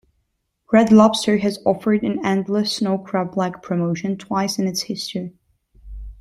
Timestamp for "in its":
4.57-4.81